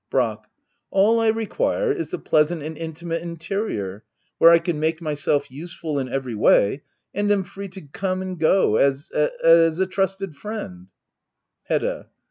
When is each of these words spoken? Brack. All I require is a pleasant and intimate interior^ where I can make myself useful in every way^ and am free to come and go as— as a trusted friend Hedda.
Brack. 0.09 0.45
All 0.89 1.19
I 1.19 1.27
require 1.27 1.91
is 1.91 2.11
a 2.11 2.17
pleasant 2.17 2.63
and 2.63 2.75
intimate 2.75 3.21
interior^ 3.21 4.01
where 4.39 4.49
I 4.49 4.57
can 4.57 4.79
make 4.79 4.99
myself 4.99 5.51
useful 5.51 5.99
in 5.99 6.09
every 6.09 6.33
way^ 6.33 6.81
and 7.13 7.31
am 7.31 7.43
free 7.43 7.67
to 7.67 7.81
come 7.81 8.23
and 8.23 8.39
go 8.39 8.77
as— 8.77 9.11
as 9.45 9.79
a 9.79 9.85
trusted 9.85 10.35
friend 10.35 10.87
Hedda. 11.65 12.09